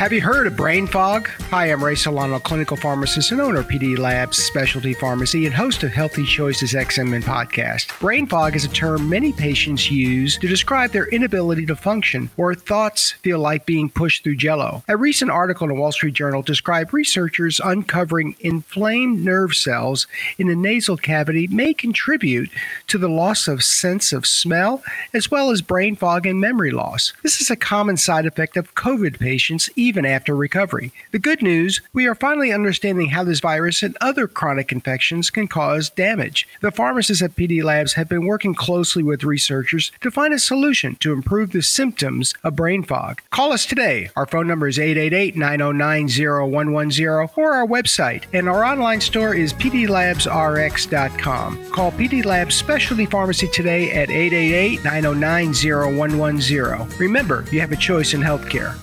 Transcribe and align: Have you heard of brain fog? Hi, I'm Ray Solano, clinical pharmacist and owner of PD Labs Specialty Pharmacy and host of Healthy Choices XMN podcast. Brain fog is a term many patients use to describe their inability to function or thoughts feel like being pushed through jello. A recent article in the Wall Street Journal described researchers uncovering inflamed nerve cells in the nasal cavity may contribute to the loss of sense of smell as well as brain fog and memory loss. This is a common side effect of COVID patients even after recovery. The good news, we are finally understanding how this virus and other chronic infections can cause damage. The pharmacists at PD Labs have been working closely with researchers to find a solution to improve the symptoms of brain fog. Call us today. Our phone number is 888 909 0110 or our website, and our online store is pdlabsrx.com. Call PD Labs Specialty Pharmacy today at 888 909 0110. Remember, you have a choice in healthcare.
Have 0.00 0.14
you 0.14 0.22
heard 0.22 0.46
of 0.46 0.56
brain 0.56 0.86
fog? 0.86 1.28
Hi, 1.50 1.66
I'm 1.66 1.84
Ray 1.84 1.94
Solano, 1.94 2.38
clinical 2.38 2.74
pharmacist 2.74 3.32
and 3.32 3.40
owner 3.42 3.60
of 3.60 3.68
PD 3.68 3.98
Labs 3.98 4.38
Specialty 4.38 4.94
Pharmacy 4.94 5.44
and 5.44 5.54
host 5.54 5.82
of 5.82 5.92
Healthy 5.92 6.24
Choices 6.24 6.72
XMN 6.72 7.22
podcast. 7.22 8.00
Brain 8.00 8.26
fog 8.26 8.56
is 8.56 8.64
a 8.64 8.68
term 8.70 9.10
many 9.10 9.30
patients 9.30 9.90
use 9.90 10.38
to 10.38 10.48
describe 10.48 10.92
their 10.92 11.08
inability 11.08 11.66
to 11.66 11.76
function 11.76 12.30
or 12.38 12.54
thoughts 12.54 13.10
feel 13.10 13.40
like 13.40 13.66
being 13.66 13.90
pushed 13.90 14.24
through 14.24 14.36
jello. 14.36 14.82
A 14.88 14.96
recent 14.96 15.30
article 15.30 15.68
in 15.68 15.74
the 15.74 15.78
Wall 15.78 15.92
Street 15.92 16.14
Journal 16.14 16.40
described 16.40 16.94
researchers 16.94 17.60
uncovering 17.62 18.36
inflamed 18.40 19.22
nerve 19.22 19.54
cells 19.54 20.06
in 20.38 20.46
the 20.46 20.56
nasal 20.56 20.96
cavity 20.96 21.46
may 21.48 21.74
contribute 21.74 22.48
to 22.86 22.96
the 22.96 23.10
loss 23.10 23.46
of 23.46 23.62
sense 23.62 24.14
of 24.14 24.24
smell 24.24 24.82
as 25.12 25.30
well 25.30 25.50
as 25.50 25.60
brain 25.60 25.94
fog 25.94 26.24
and 26.24 26.40
memory 26.40 26.70
loss. 26.70 27.12
This 27.22 27.42
is 27.42 27.50
a 27.50 27.56
common 27.56 27.98
side 27.98 28.24
effect 28.24 28.56
of 28.56 28.74
COVID 28.74 29.18
patients 29.18 29.68
even 29.76 29.89
after 29.98 30.34
recovery. 30.34 30.92
The 31.12 31.18
good 31.18 31.42
news, 31.42 31.80
we 31.92 32.06
are 32.06 32.14
finally 32.14 32.52
understanding 32.52 33.10
how 33.10 33.24
this 33.24 33.40
virus 33.40 33.82
and 33.82 33.96
other 34.00 34.26
chronic 34.26 34.72
infections 34.72 35.30
can 35.30 35.48
cause 35.48 35.90
damage. 35.90 36.48
The 36.60 36.70
pharmacists 36.70 37.22
at 37.22 37.36
PD 37.36 37.62
Labs 37.62 37.94
have 37.94 38.08
been 38.08 38.26
working 38.26 38.54
closely 38.54 39.02
with 39.02 39.24
researchers 39.24 39.92
to 40.00 40.10
find 40.10 40.32
a 40.32 40.38
solution 40.38 40.96
to 41.00 41.12
improve 41.12 41.52
the 41.52 41.62
symptoms 41.62 42.34
of 42.44 42.56
brain 42.56 42.82
fog. 42.82 43.20
Call 43.30 43.52
us 43.52 43.66
today. 43.66 44.10
Our 44.16 44.26
phone 44.26 44.46
number 44.46 44.68
is 44.68 44.78
888 44.78 45.36
909 45.36 46.08
0110 46.08 47.30
or 47.36 47.54
our 47.54 47.66
website, 47.66 48.24
and 48.32 48.48
our 48.48 48.64
online 48.64 49.00
store 49.00 49.34
is 49.34 49.52
pdlabsrx.com. 49.52 51.70
Call 51.70 51.92
PD 51.92 52.24
Labs 52.24 52.54
Specialty 52.54 53.06
Pharmacy 53.06 53.48
today 53.48 53.90
at 53.92 54.10
888 54.10 54.84
909 54.84 55.52
0110. 55.96 56.98
Remember, 56.98 57.44
you 57.50 57.60
have 57.60 57.72
a 57.72 57.76
choice 57.76 58.14
in 58.14 58.20
healthcare. 58.20 58.76